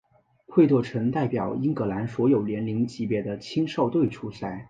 [0.47, 4.59] 惠特曾代表英格兰所有年龄级别的青少队出赛。